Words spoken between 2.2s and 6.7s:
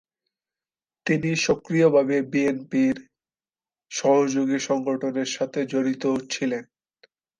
বিএনপির সহযোগী সংগঠনের সাথে জড়িত ছিলেন।